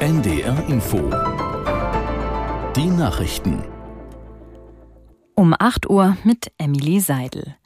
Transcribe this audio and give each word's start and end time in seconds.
NDR 0.00 0.68
Info. 0.68 0.98
Die 2.76 2.86
Nachrichten. 2.86 3.62
Um 5.34 5.54
8 5.58 5.88
Uhr 5.88 6.16
mit 6.24 6.52
Emily 6.58 7.00
Seidel. 7.00 7.56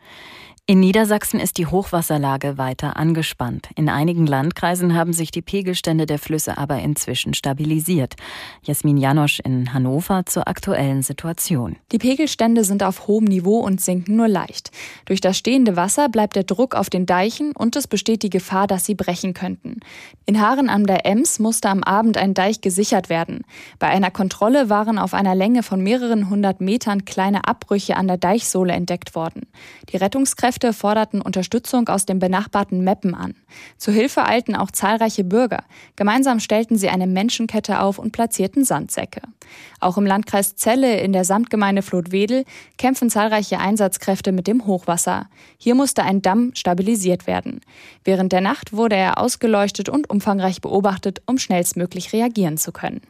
In 0.71 0.79
Niedersachsen 0.79 1.41
ist 1.41 1.59
die 1.59 1.67
Hochwasserlage 1.67 2.57
weiter 2.57 2.97
angespannt. 2.97 3.71
In 3.75 3.89
einigen 3.89 4.25
Landkreisen 4.25 4.95
haben 4.95 5.13
sich 5.13 5.33
die 5.33 5.43
Pegelstände 5.43 6.07
der 6.07 6.21
Flüsse 6.21 6.59
aber 6.59 6.79
inzwischen 6.79 7.35
stabilisiert. 7.35 8.15
Jasmin 8.63 8.97
Janosch 8.97 9.41
in 9.41 9.75
Hannover 9.75 10.27
zur 10.27 10.47
aktuellen 10.47 11.03
Situation. 11.03 11.75
Die 11.91 11.99
Pegelstände 11.99 12.63
sind 12.63 12.85
auf 12.85 13.09
hohem 13.09 13.25
Niveau 13.25 13.59
und 13.59 13.81
sinken 13.81 14.15
nur 14.15 14.29
leicht. 14.29 14.71
Durch 15.07 15.21
das 15.21 15.37
stehende 15.37 15.75
Wasser 15.75 16.09
bleibt 16.09 16.37
der 16.37 16.45
Druck 16.45 16.77
auf 16.77 16.89
den 16.89 17.05
Deichen 17.05 17.51
und 17.51 17.75
es 17.75 17.89
besteht 17.89 18.23
die 18.23 18.31
Gefahr, 18.31 18.69
dass 18.69 18.85
sie 18.85 18.95
brechen 18.95 19.35
könnten. 19.35 19.81
In 20.25 20.41
Haaren 20.41 20.71
an 20.71 20.85
der 20.85 21.05
Ems 21.05 21.41
musste 21.41 21.69
am 21.69 21.83
Abend 21.83 22.17
ein 22.17 22.33
Deich 22.33 22.61
gesichert 22.61 23.09
werden. 23.09 23.43
Bei 23.81 23.89
einer 23.89 24.13
Kontrolle 24.13 24.71
waren 24.71 25.01
auf 25.01 25.15
einer 25.15 25.35
Länge 25.35 25.65
von 25.65 25.83
mehreren 25.83 26.31
hundert 26.31 26.61
Metern 26.61 27.05
kleine 27.05 27.49
Abbrüche 27.49 27.97
an 27.97 28.07
der 28.07 28.19
Deichsohle 28.19 28.73
entdeckt 28.73 29.17
worden. 29.17 29.49
Die 29.93 29.97
Rettungskräfte 29.97 30.60
Kräfte 30.61 30.79
forderten 30.79 31.23
Unterstützung 31.23 31.89
aus 31.89 32.05
dem 32.05 32.19
benachbarten 32.19 32.85
Meppen 32.85 33.15
an. 33.15 33.35
Zu 33.79 33.93
Hilfe 33.93 34.27
eilten 34.27 34.55
auch 34.55 34.71
zahlreiche 34.71 35.25
Bürger. 35.25 35.65
Gemeinsam 35.97 36.39
stellten 36.39 36.77
sie 36.77 36.91
eine 36.91 37.07
Menschenkette 37.07 37.81
auf 37.81 37.99
und 37.99 38.13
platzierten 38.13 38.67
Sandsäcke. 38.67 39.23
Auch 39.81 39.97
im 39.97 40.05
Landkreis 40.05 40.57
Celle 40.57 41.01
in 41.01 41.15
der 41.15 41.25
Samtgemeinde 41.25 41.81
Flotwedel 41.81 42.45
kämpfen 42.77 43.09
zahlreiche 43.09 43.59
Einsatzkräfte 43.59 44.33
mit 44.33 44.47
dem 44.47 44.67
Hochwasser. 44.67 45.29
Hier 45.57 45.75
musste 45.75 46.03
ein 46.03 46.21
Damm 46.21 46.51
stabilisiert 46.55 47.27
werden. 47.27 47.63
Während 48.05 48.33
der 48.33 48.43
Nacht 48.43 48.75
wurde 48.75 48.97
er 48.97 49.17
ausgeleuchtet 49.17 49.89
und 49.89 50.11
umfangreich 50.11 50.61
beobachtet, 50.61 51.23
um 51.25 51.39
schnellstmöglich 51.39 52.13
reagieren 52.13 52.59
zu 52.59 52.71
können. 52.71 53.01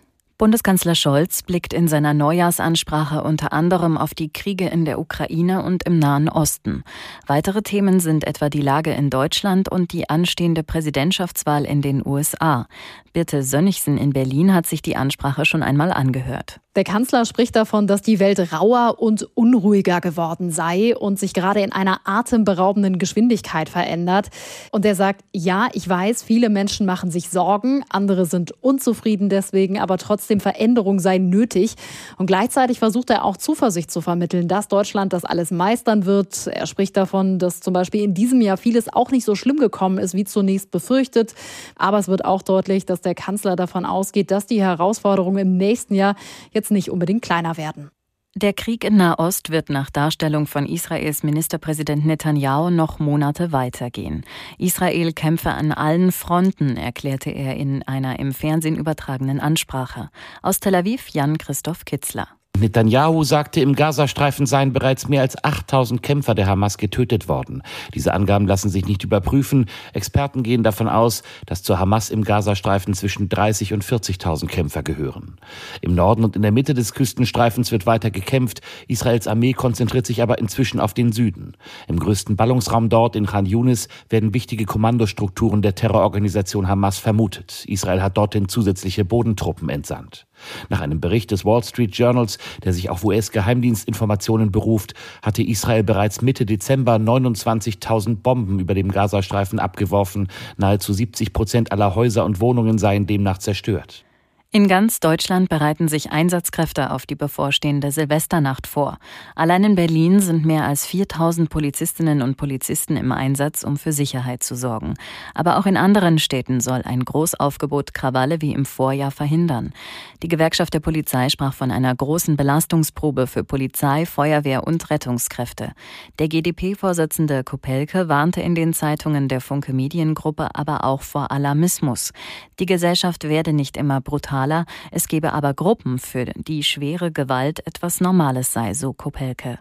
Bundeskanzler 0.40 0.94
Scholz 0.94 1.42
blickt 1.42 1.74
in 1.74 1.86
seiner 1.86 2.14
Neujahrsansprache 2.14 3.22
unter 3.22 3.52
anderem 3.52 3.98
auf 3.98 4.14
die 4.14 4.32
Kriege 4.32 4.68
in 4.68 4.86
der 4.86 4.98
Ukraine 4.98 5.62
und 5.62 5.82
im 5.82 5.98
Nahen 5.98 6.30
Osten. 6.30 6.82
Weitere 7.26 7.60
Themen 7.60 8.00
sind 8.00 8.26
etwa 8.26 8.48
die 8.48 8.62
Lage 8.62 8.92
in 8.92 9.10
Deutschland 9.10 9.70
und 9.70 9.92
die 9.92 10.08
anstehende 10.08 10.62
Präsidentschaftswahl 10.62 11.66
in 11.66 11.82
den 11.82 12.02
USA. 12.06 12.66
Birte 13.12 13.42
Sönnigsen 13.42 13.98
in 13.98 14.14
Berlin 14.14 14.54
hat 14.54 14.64
sich 14.64 14.80
die 14.80 14.96
Ansprache 14.96 15.44
schon 15.44 15.62
einmal 15.62 15.92
angehört. 15.92 16.60
Der 16.76 16.84
Kanzler 16.84 17.24
spricht 17.24 17.56
davon, 17.56 17.88
dass 17.88 18.00
die 18.00 18.20
Welt 18.20 18.52
rauer 18.52 19.00
und 19.00 19.28
unruhiger 19.34 20.00
geworden 20.00 20.52
sei 20.52 20.96
und 20.96 21.18
sich 21.18 21.34
gerade 21.34 21.62
in 21.62 21.72
einer 21.72 22.00
atemberaubenden 22.04 23.00
Geschwindigkeit 23.00 23.68
verändert. 23.68 24.28
Und 24.70 24.84
er 24.84 24.94
sagt, 24.94 25.24
ja, 25.34 25.66
ich 25.72 25.88
weiß, 25.88 26.22
viele 26.22 26.48
Menschen 26.48 26.86
machen 26.86 27.10
sich 27.10 27.28
Sorgen, 27.28 27.82
andere 27.88 28.24
sind 28.24 28.52
unzufrieden 28.62 29.28
deswegen, 29.28 29.80
aber 29.80 29.98
trotzdem 29.98 30.38
Veränderung 30.38 31.00
sei 31.00 31.18
nötig. 31.18 31.74
Und 32.18 32.26
gleichzeitig 32.26 32.78
versucht 32.78 33.10
er 33.10 33.24
auch 33.24 33.36
Zuversicht 33.36 33.90
zu 33.90 34.00
vermitteln, 34.00 34.46
dass 34.46 34.68
Deutschland 34.68 35.12
das 35.12 35.24
alles 35.24 35.50
meistern 35.50 36.06
wird. 36.06 36.46
Er 36.46 36.68
spricht 36.68 36.96
davon, 36.96 37.40
dass 37.40 37.58
zum 37.58 37.74
Beispiel 37.74 38.04
in 38.04 38.14
diesem 38.14 38.40
Jahr 38.40 38.56
vieles 38.56 38.92
auch 38.92 39.10
nicht 39.10 39.24
so 39.24 39.34
schlimm 39.34 39.56
gekommen 39.56 39.98
ist, 39.98 40.14
wie 40.14 40.24
zunächst 40.24 40.70
befürchtet. 40.70 41.34
Aber 41.74 41.98
es 41.98 42.06
wird 42.06 42.24
auch 42.24 42.42
deutlich, 42.42 42.86
dass 42.86 43.00
der 43.00 43.16
Kanzler 43.16 43.56
davon 43.56 43.84
ausgeht, 43.84 44.30
dass 44.30 44.46
die 44.46 44.62
Herausforderungen 44.62 45.38
im 45.38 45.56
nächsten 45.56 45.96
Jahr 45.96 46.14
jetzt 46.52 46.59
nicht 46.68 46.90
unbedingt 46.90 47.22
kleiner 47.22 47.56
werden. 47.56 47.90
Der 48.36 48.52
Krieg 48.52 48.84
in 48.84 48.96
Nahost 48.96 49.50
wird 49.50 49.70
nach 49.70 49.90
Darstellung 49.90 50.46
von 50.46 50.64
Israels 50.64 51.24
Ministerpräsident 51.24 52.06
Netanyahu 52.06 52.70
noch 52.70 53.00
Monate 53.00 53.50
weitergehen. 53.50 54.24
Israel 54.56 55.12
kämpfe 55.12 55.50
an 55.50 55.72
allen 55.72 56.12
Fronten, 56.12 56.76
erklärte 56.76 57.30
er 57.30 57.56
in 57.56 57.82
einer 57.82 58.20
im 58.20 58.32
Fernsehen 58.32 58.76
übertragenen 58.76 59.40
Ansprache. 59.40 60.10
Aus 60.42 60.60
Tel 60.60 60.76
Aviv 60.76 61.08
Jan 61.08 61.38
Christoph 61.38 61.84
Kitzler. 61.84 62.28
Netanyahu 62.60 63.24
sagte, 63.24 63.60
im 63.60 63.74
Gazastreifen 63.74 64.44
seien 64.44 64.72
bereits 64.72 65.08
mehr 65.08 65.22
als 65.22 65.42
8000 65.42 66.02
Kämpfer 66.02 66.34
der 66.34 66.46
Hamas 66.46 66.76
getötet 66.78 67.28
worden. 67.28 67.62
Diese 67.94 68.12
Angaben 68.12 68.46
lassen 68.46 68.68
sich 68.68 68.86
nicht 68.86 69.02
überprüfen. 69.02 69.66
Experten 69.94 70.42
gehen 70.42 70.62
davon 70.62 70.88
aus, 70.88 71.22
dass 71.46 71.62
zur 71.62 71.78
Hamas 71.78 72.10
im 72.10 72.22
Gazastreifen 72.22 72.94
zwischen 72.94 73.28
30 73.28 73.72
und 73.72 73.84
40.000 73.84 74.46
Kämpfer 74.46 74.82
gehören. 74.82 75.36
Im 75.80 75.94
Norden 75.94 76.22
und 76.22 76.36
in 76.36 76.42
der 76.42 76.52
Mitte 76.52 76.74
des 76.74 76.92
Küstenstreifens 76.92 77.72
wird 77.72 77.86
weiter 77.86 78.10
gekämpft. 78.10 78.60
Israels 78.88 79.26
Armee 79.26 79.54
konzentriert 79.54 80.06
sich 80.06 80.22
aber 80.22 80.38
inzwischen 80.38 80.80
auf 80.80 80.92
den 80.92 81.12
Süden. 81.12 81.56
Im 81.88 81.98
größten 81.98 82.36
Ballungsraum 82.36 82.90
dort 82.90 83.16
in 83.16 83.26
Khan 83.26 83.46
Yunis 83.46 83.88
werden 84.10 84.34
wichtige 84.34 84.66
Kommandostrukturen 84.66 85.62
der 85.62 85.74
Terrororganisation 85.74 86.68
Hamas 86.68 86.98
vermutet. 86.98 87.64
Israel 87.66 88.02
hat 88.02 88.18
dorthin 88.18 88.48
zusätzliche 88.48 89.04
Bodentruppen 89.04 89.70
entsandt. 89.70 90.26
Nach 90.68 90.80
einem 90.80 91.00
Bericht 91.00 91.30
des 91.30 91.44
Wall 91.44 91.62
Street 91.62 91.94
Journals, 91.94 92.38
der 92.64 92.72
sich 92.72 92.90
auf 92.90 93.04
US-Geheimdienstinformationen 93.04 94.50
beruft, 94.50 94.94
hatte 95.22 95.42
Israel 95.42 95.84
bereits 95.84 96.22
Mitte 96.22 96.46
Dezember 96.46 96.96
29.000 96.96 98.16
Bomben 98.16 98.58
über 98.58 98.74
dem 98.74 98.90
Gazastreifen 98.90 99.58
abgeworfen. 99.58 100.28
Nahezu 100.56 100.92
70 100.92 101.32
Prozent 101.32 101.72
aller 101.72 101.94
Häuser 101.94 102.24
und 102.24 102.40
Wohnungen 102.40 102.78
seien 102.78 103.06
demnach 103.06 103.38
zerstört. 103.38 104.04
In 104.52 104.66
ganz 104.66 104.98
Deutschland 104.98 105.48
bereiten 105.48 105.86
sich 105.86 106.10
Einsatzkräfte 106.10 106.90
auf 106.90 107.06
die 107.06 107.14
bevorstehende 107.14 107.92
Silvesternacht 107.92 108.66
vor. 108.66 108.98
Allein 109.36 109.62
in 109.62 109.74
Berlin 109.76 110.18
sind 110.18 110.44
mehr 110.44 110.64
als 110.64 110.84
4000 110.86 111.48
Polizistinnen 111.48 112.20
und 112.20 112.36
Polizisten 112.36 112.96
im 112.96 113.12
Einsatz, 113.12 113.62
um 113.62 113.76
für 113.76 113.92
Sicherheit 113.92 114.42
zu 114.42 114.56
sorgen. 114.56 114.94
Aber 115.34 115.56
auch 115.56 115.66
in 115.66 115.76
anderen 115.76 116.18
Städten 116.18 116.60
soll 116.60 116.82
ein 116.82 117.04
Großaufgebot 117.04 117.94
Krawalle 117.94 118.42
wie 118.42 118.52
im 118.52 118.64
Vorjahr 118.64 119.12
verhindern. 119.12 119.72
Die 120.20 120.26
Gewerkschaft 120.26 120.74
der 120.74 120.80
Polizei 120.80 121.28
sprach 121.28 121.54
von 121.54 121.70
einer 121.70 121.94
großen 121.94 122.36
Belastungsprobe 122.36 123.28
für 123.28 123.44
Polizei, 123.44 124.04
Feuerwehr 124.04 124.66
und 124.66 124.90
Rettungskräfte. 124.90 125.74
Der 126.18 126.26
GdP-Vorsitzende 126.26 127.44
Kopelke 127.44 128.08
warnte 128.08 128.40
in 128.40 128.56
den 128.56 128.72
Zeitungen 128.72 129.28
der 129.28 129.42
Funke 129.42 129.72
Mediengruppe 129.72 130.48
aber 130.54 130.82
auch 130.82 131.02
vor 131.02 131.30
Alarmismus. 131.30 132.10
Die 132.58 132.66
Gesellschaft 132.66 133.28
werde 133.28 133.52
nicht 133.52 133.76
immer 133.76 134.00
brutal 134.00 134.39
brutaler, 134.40 134.64
es 134.90 135.08
gebe 135.08 135.32
aber 135.32 135.54
Gruppen, 135.54 135.98
für 135.98 136.24
die 136.24 136.62
schwere 136.62 137.12
Gewalt 137.12 137.66
etwas 137.66 138.00
Normales 138.00 138.52
sei, 138.52 138.74
so 138.74 138.92
Kopelke. 138.92 139.58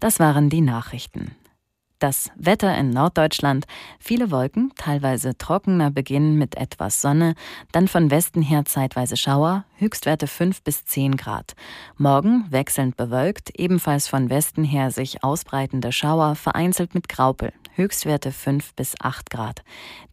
Das 0.00 0.18
waren 0.20 0.50
die 0.50 0.60
Nachrichten. 0.60 1.34
Das 1.98 2.32
Wetter 2.34 2.76
in 2.76 2.90
Norddeutschland. 2.90 3.64
Viele 4.00 4.32
Wolken, 4.32 4.72
teilweise 4.76 5.38
trockener 5.38 5.92
Beginn 5.92 6.36
mit 6.36 6.56
etwas 6.56 7.00
Sonne, 7.00 7.34
dann 7.70 7.86
von 7.86 8.10
Westen 8.10 8.42
her 8.42 8.64
zeitweise 8.64 9.16
Schauer, 9.16 9.64
Höchstwerte 9.76 10.26
5 10.26 10.62
bis 10.64 10.84
10 10.84 11.16
Grad. 11.16 11.54
Morgen 11.96 12.46
wechselnd 12.50 12.96
bewölkt, 12.96 13.50
ebenfalls 13.56 14.08
von 14.08 14.30
Westen 14.30 14.64
her 14.64 14.90
sich 14.90 15.22
ausbreitende 15.22 15.92
Schauer, 15.92 16.34
vereinzelt 16.34 16.94
mit 16.94 17.08
Graupel. 17.08 17.52
Höchstwerte 17.74 18.32
5 18.32 18.74
bis 18.74 18.94
8 19.00 19.30
Grad. 19.30 19.62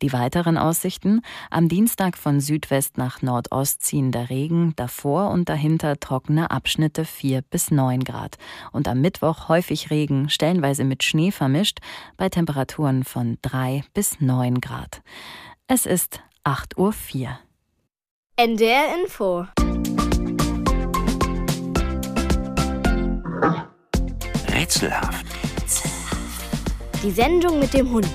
Die 0.02 0.14
weiteren 0.14 0.58
Aussichten 0.58 1.22
am 1.50 1.68
Dienstag 1.68 2.18
von 2.18 2.40
Südwest 2.40 2.98
nach 2.98 3.22
Nordost 3.22 3.82
ziehender 3.82 4.30
Regen, 4.30 4.74
davor 4.76 5.32
und 5.32 5.50
dahinter 5.50 6.00
trockene 6.00 6.52
Abschnitte 6.52 7.06
4 7.06 7.42
bis 7.42 7.72
9 7.72 8.04
Grad. 8.04 8.38
Und 8.72 8.88
am 8.88 9.02
Mittwoch 9.02 9.50
häufig 9.50 9.90
Regen, 9.90 10.30
stellenweise 10.30 10.84
mit 10.84 11.04
Schnee 11.04 11.32
vermischt, 11.32 11.80
bei 12.18 12.30
Temperaturen 12.30 13.04
von 13.04 13.38
3 13.42 13.84
bis 13.94 14.22
9 14.22 14.62
Grad. 14.62 15.02
Es 15.68 15.86
ist 15.86 16.22
8.04 16.44 16.78
Uhr. 16.78 17.40
NDR 18.38 18.96
Info 19.02 19.46
Rätselhaft 24.48 25.29
die 27.04 27.12
Sendung 27.12 27.60
mit 27.60 27.74
dem 27.74 27.90
Hund. 27.92 28.08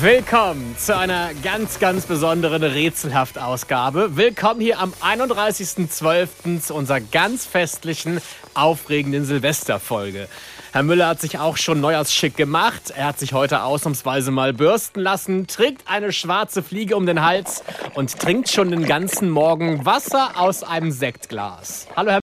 Willkommen 0.00 0.76
zu 0.78 0.96
einer 0.96 1.30
ganz, 1.42 1.80
ganz 1.80 2.06
besonderen 2.06 2.62
Rätselhaft-Ausgabe. 2.62 4.16
Willkommen 4.16 4.60
hier 4.60 4.78
am 4.78 4.92
31.12. 5.00 6.60
zu 6.60 6.74
unserer 6.74 7.00
ganz 7.00 7.46
festlichen, 7.46 8.20
aufregenden 8.54 9.24
Silvesterfolge. 9.24 10.28
Herr 10.72 10.82
Müller 10.82 11.08
hat 11.08 11.20
sich 11.20 11.38
auch 11.38 11.56
schon 11.56 11.80
neujahrsschick 11.80 12.36
gemacht. 12.36 12.92
Er 12.94 13.06
hat 13.06 13.18
sich 13.18 13.32
heute 13.32 13.62
ausnahmsweise 13.62 14.30
mal 14.30 14.52
bürsten 14.52 15.00
lassen, 15.00 15.46
trägt 15.46 15.88
eine 15.90 16.12
schwarze 16.12 16.62
Fliege 16.62 16.94
um 16.96 17.06
den 17.06 17.24
Hals 17.24 17.64
und 17.94 18.18
trinkt 18.18 18.50
schon 18.50 18.70
den 18.70 18.84
ganzen 18.84 19.30
Morgen 19.30 19.86
Wasser 19.86 20.32
aus 20.36 20.62
einem 20.62 20.90
Sektglas. 20.90 21.88
Hallo, 21.96 22.10
Herr 22.10 22.27